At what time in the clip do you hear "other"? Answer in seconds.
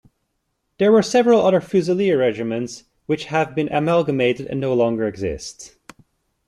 1.45-1.61